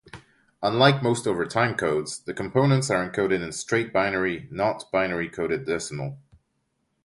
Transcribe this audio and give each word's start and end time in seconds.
Unlike 0.63 1.03
most 1.03 1.27
other 1.27 1.45
timecodes, 1.45 2.23
the 2.25 2.33
components 2.33 2.89
are 2.89 3.07
encoded 3.07 3.43
in 3.43 3.51
straight 3.51 3.93
binary, 3.93 4.47
not 4.49 4.89
binary-coded 4.91 5.63
decimal. 5.65 6.17